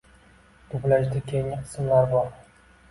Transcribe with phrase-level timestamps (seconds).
[0.71, 2.35] Dublyajda keyingi qismlar bor.